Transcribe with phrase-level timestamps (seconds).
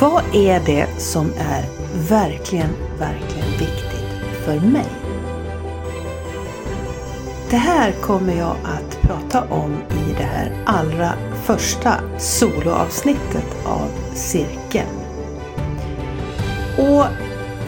[0.00, 1.64] Vad är det som är
[2.08, 4.86] verkligen, verkligen viktigt för mig?
[7.50, 11.12] Det här kommer jag att prata om i det här allra
[11.44, 14.88] första soloavsnittet av Cirkeln.
[16.76, 17.04] Och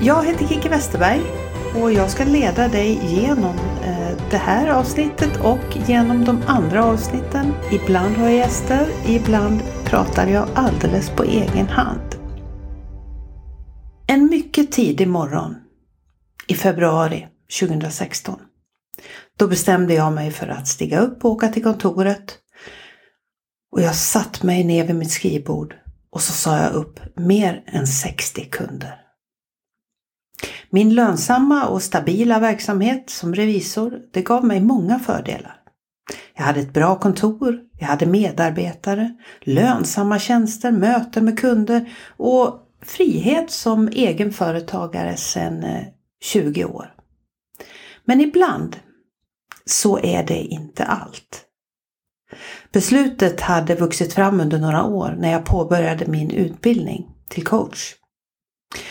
[0.00, 1.20] jag heter Kiki Westerberg
[1.82, 3.54] och jag ska leda dig genom
[3.84, 7.54] eh, det här avsnittet och genom de andra avsnitten.
[7.70, 12.19] Ibland har jag gäster, ibland pratar jag alldeles på egen hand.
[14.50, 15.54] Mycket tidig morgon
[16.46, 17.28] i februari
[17.60, 18.40] 2016
[19.38, 22.38] då bestämde jag mig för att stiga upp och åka till kontoret.
[23.72, 25.74] Och jag satt mig ner vid mitt skrivbord
[26.10, 29.00] och så sa jag upp mer än 60 kunder.
[30.70, 35.56] Min lönsamma och stabila verksamhet som revisor, det gav mig många fördelar.
[36.36, 43.50] Jag hade ett bra kontor, jag hade medarbetare, lönsamma tjänster, möten med kunder och frihet
[43.50, 45.84] som egenföretagare sedan eh,
[46.22, 46.94] 20 år.
[48.04, 48.76] Men ibland
[49.64, 51.44] så är det inte allt.
[52.72, 57.94] Beslutet hade vuxit fram under några år när jag påbörjade min utbildning till coach.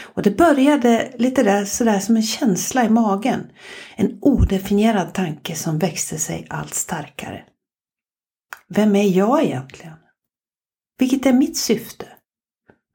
[0.01, 3.51] Och det började lite där, sådär som en känsla i magen.
[3.95, 7.43] En odefinierad tanke som växte sig allt starkare.
[8.67, 9.97] Vem är jag egentligen?
[10.97, 12.05] Vilket är mitt syfte?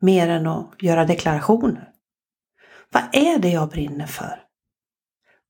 [0.05, 1.88] Mer än att göra deklarationer.
[2.92, 4.41] Vad är det jag brinner för?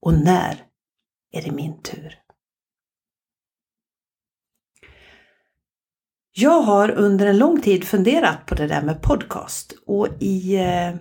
[0.02, 0.56] Och när
[1.33, 2.19] är det min tur?
[6.36, 10.94] Jag har under en lång tid funderat på det där med podcast och i eh,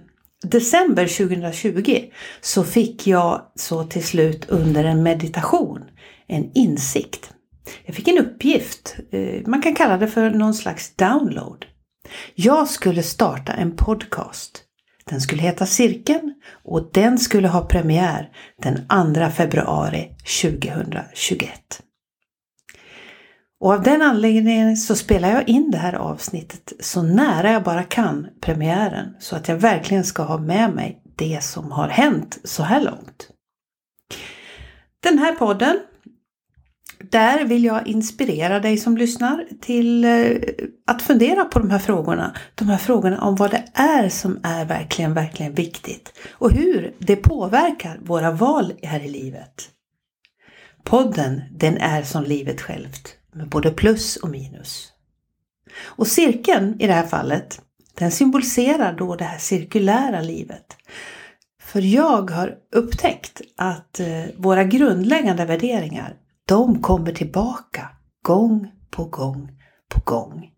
[0.44, 2.10] december 2020
[2.42, 5.84] så fick jag så till slut under en meditation
[6.28, 7.34] en insikt.
[7.86, 11.66] Jag fick en uppgift, eh, man kan kalla det för någon slags download.
[12.36, 14.64] Jag skulle starta en podcast.
[15.06, 18.30] Den skulle heta Cirkeln och den skulle ha premiär
[18.62, 21.84] den 2 februari 2021.
[23.60, 27.84] Och av den anledningen så spelar jag in det här avsnittet så nära jag bara
[27.84, 32.64] kan premiären så att jag verkligen ska ha med mig det som har hänt så
[32.64, 33.30] här långt.
[35.00, 35.80] Den här podden,
[37.00, 40.36] där vill jag inspirera dig som lyssnar till eh,
[40.88, 42.36] att fundera på de här frågorna.
[42.56, 47.16] De här frågorna om vad det är som är verkligen, verkligen viktigt och hur det
[47.16, 49.70] påverkar våra val här i livet.
[50.84, 54.90] Podden, den är som livet självt med både plus och minus.
[55.82, 57.62] Och cirkeln i det här fallet,
[57.98, 60.76] den symboliserar då det här cirkulära livet.
[61.62, 66.14] För jag har upptäckt att eh, våra grundläggande värderingar,
[66.48, 67.90] de kommer tillbaka
[68.22, 69.52] gång på gång
[69.90, 70.50] på gång.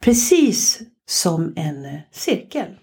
[0.00, 2.78] Precis som en cirkel.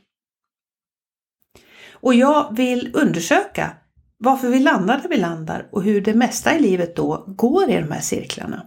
[1.92, 3.74] Och jag vill undersöka
[4.18, 7.76] varför vi landar där vi landar och hur det mesta i livet då går i
[7.76, 8.66] de här cirklarna.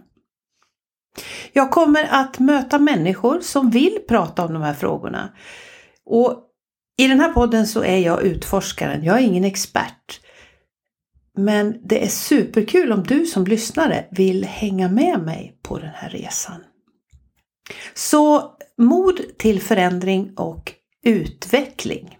[1.53, 5.33] Jag kommer att möta människor som vill prata om de här frågorna.
[6.05, 6.43] Och
[6.97, 10.21] i den här podden så är jag utforskaren, jag är ingen expert.
[11.35, 16.09] Men det är superkul om du som lyssnare vill hänga med mig på den här
[16.09, 16.63] resan.
[17.93, 22.17] Så mod till förändring och utveckling.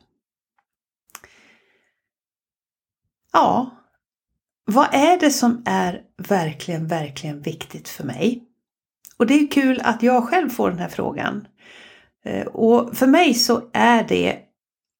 [3.33, 3.69] Ja,
[4.65, 8.43] vad är det som är verkligen, verkligen viktigt för mig?
[9.17, 11.47] Och det är kul att jag själv får den här frågan.
[12.25, 14.39] Eh, och för mig så är det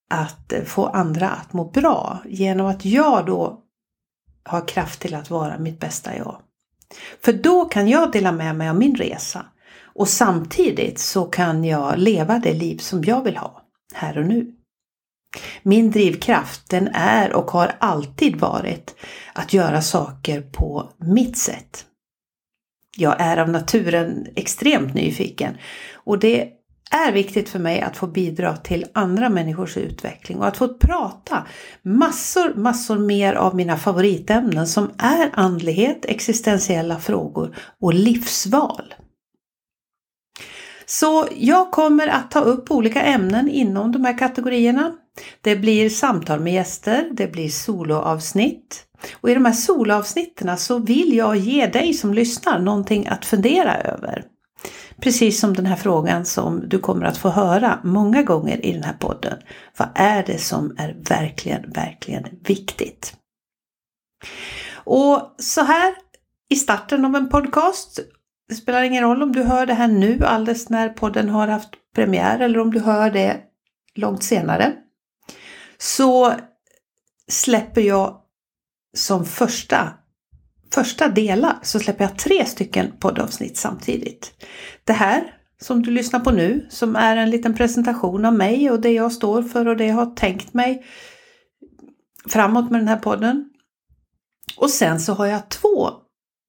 [0.10, 3.65] att få andra att må bra genom att jag då
[4.46, 6.42] har kraft till att vara mitt bästa jag.
[7.22, 9.46] För då kan jag dela med mig av min resa
[9.96, 13.62] och samtidigt så kan jag leva det liv som jag vill ha
[13.94, 14.52] här och nu.
[15.64, 18.96] Min drivkraft den är och har alltid varit
[19.34, 21.86] att göra saker på mitt sätt.
[22.98, 25.58] Jag är av naturen extremt nyfiken
[25.94, 26.50] och det
[26.92, 31.48] är viktigt för mig att få bidra till andra människors utveckling och att få prata
[31.82, 38.94] massor, massor mer av mina favoritämnen som är andlighet, existentiella frågor och livsval.
[40.86, 44.92] Så jag kommer att ta upp olika ämnen inom de här kategorierna.
[45.42, 51.14] Det blir samtal med gäster, det blir soloavsnitt, och i de här soloavsnitten så vill
[51.14, 54.26] jag ge dig som lyssnar någonting att fundera över.
[55.02, 58.84] Precis som den här frågan som du kommer att få höra många gånger i den
[58.84, 59.38] här podden.
[59.78, 63.18] Vad är det som är verkligen, verkligen viktigt?
[64.74, 65.96] Och så här
[66.50, 68.00] i starten av en podcast,
[68.50, 71.70] det spelar ingen roll om du hör det här nu alldeles när podden har haft
[71.96, 73.42] premiär eller om du hör det
[73.96, 74.74] långt senare,
[75.78, 76.34] så
[77.28, 78.22] släpper jag
[78.98, 79.94] som första,
[80.76, 84.32] första delar så släpper jag tre stycken poddavsnitt samtidigt.
[84.84, 88.82] Det här som du lyssnar på nu som är en liten presentation av mig och
[88.82, 90.86] det jag står för och det jag har tänkt mig
[92.28, 93.50] framåt med den här podden.
[94.58, 95.90] Och sen så har jag två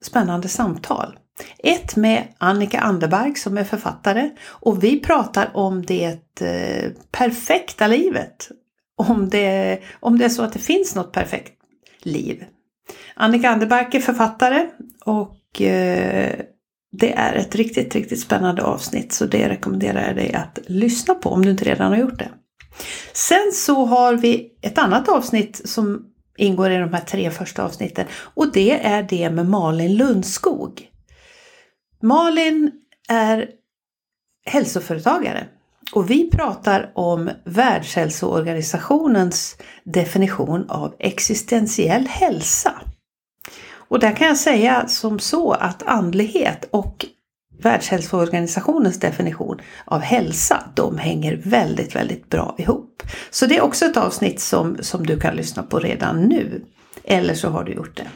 [0.05, 1.19] spännande samtal.
[1.59, 8.49] Ett med Annika Anderberg som är författare och vi pratar om det eh, perfekta livet.
[8.97, 11.53] Om det, om det är så att det finns något perfekt
[12.03, 12.45] liv.
[13.17, 14.67] Annika Anderberg är författare
[15.05, 16.41] och eh,
[16.93, 21.31] det är ett riktigt, riktigt spännande avsnitt så det rekommenderar jag dig att lyssna på
[21.31, 22.29] om du inte redan har gjort det.
[23.13, 28.07] Sen så har vi ett annat avsnitt som ingår i de här tre första avsnitten
[28.13, 30.89] och det är det med Malin Lundskog.
[32.03, 32.73] Malin
[33.09, 33.49] är
[34.47, 35.47] hälsoföretagare
[35.93, 42.75] och vi pratar om Världshälsoorganisationens definition av existentiell hälsa.
[43.89, 47.07] Och där kan jag säga som så att andlighet och
[47.59, 53.03] Världshälsoorganisationens definition av hälsa, de hänger väldigt, väldigt bra ihop.
[53.31, 56.65] Så det är också ett avsnitt som, som du kan lyssna på redan nu.
[57.05, 58.09] Eller så har du gjort det.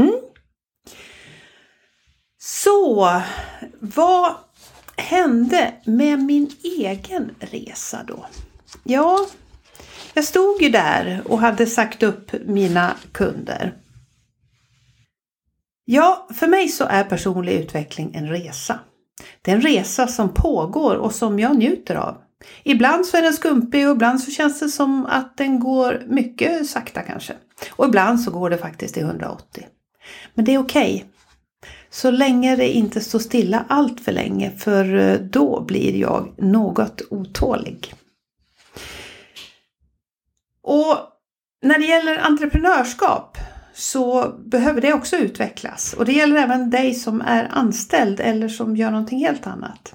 [0.00, 0.12] Mm.
[2.38, 3.22] Så,
[3.80, 4.34] vad
[4.96, 8.26] hände med min egen resa då?
[8.84, 9.26] Ja,
[10.14, 13.74] jag stod ju där och hade sagt upp mina kunder.
[15.84, 18.78] Ja, för mig så är personlig utveckling en resa.
[19.42, 22.16] Det är en resa som pågår och som jag njuter av.
[22.62, 26.66] Ibland så är den skumpig och ibland så känns det som att den går mycket
[26.66, 27.34] sakta kanske.
[27.70, 29.66] Och ibland så går det faktiskt i 180.
[30.34, 30.94] Men det är okej.
[30.94, 31.06] Okay.
[31.90, 37.02] Så länge det inte står stilla allt för länge för eh, då blir jag något
[37.10, 37.94] otålig.
[40.62, 40.96] Och
[41.62, 43.38] när det gäller entreprenörskap
[43.80, 45.92] så behöver det också utvecklas.
[45.92, 49.94] Och det gäller även dig som är anställd eller som gör någonting helt annat.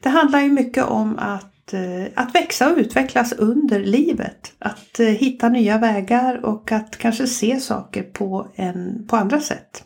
[0.00, 4.52] Det handlar ju mycket om att, eh, att växa och utvecklas under livet.
[4.58, 9.84] Att eh, hitta nya vägar och att kanske se saker på, en, på andra sätt.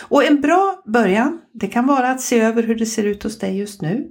[0.00, 3.38] Och en bra början, det kan vara att se över hur det ser ut hos
[3.38, 4.08] dig just nu.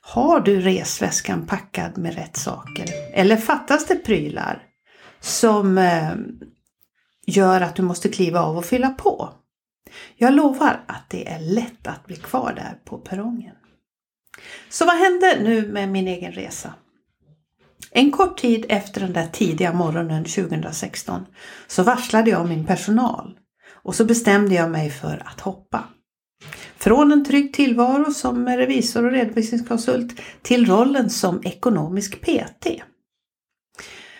[0.00, 2.86] Har du resväskan packad med rätt saker?
[3.12, 4.62] Eller fattas det prylar
[5.20, 6.10] som eh,
[7.26, 9.32] gör att du måste kliva av och fylla på.
[10.16, 13.54] Jag lovar att det är lätt att bli kvar där på perrongen.
[14.68, 16.74] Så vad hände nu med min egen resa?
[17.90, 21.26] En kort tid efter den där tidiga morgonen 2016
[21.66, 23.38] så varslade jag min personal
[23.70, 25.84] och så bestämde jag mig för att hoppa.
[26.76, 32.66] Från en trygg tillvaro som revisor och redovisningskonsult till rollen som ekonomisk PT.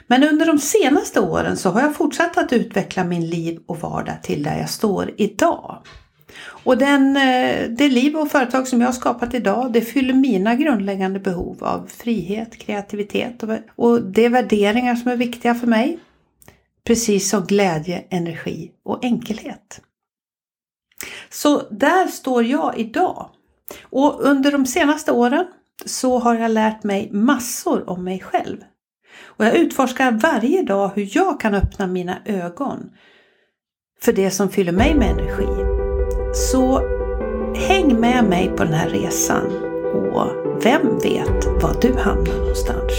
[0.07, 4.23] Men under de senaste åren så har jag fortsatt att utveckla min liv och vardag
[4.23, 5.83] till där jag står idag.
[6.65, 10.55] Och den, eh, det liv och företag som jag har skapat idag det fyller mina
[10.55, 15.99] grundläggande behov av frihet, kreativitet och, och det är värderingar som är viktiga för mig.
[16.85, 19.81] Precis som glädje, energi och enkelhet.
[21.31, 23.31] Så där står jag idag.
[23.83, 25.47] Och under de senaste åren
[25.85, 28.57] så har jag lärt mig massor om mig själv.
[29.25, 32.91] Och jag utforskar varje dag hur jag kan öppna mina ögon
[34.01, 35.49] för det som fyller mig med energi.
[36.35, 36.81] Så
[37.57, 39.47] häng med mig på den här resan
[40.13, 42.93] och vem vet var du hamnar någonstans?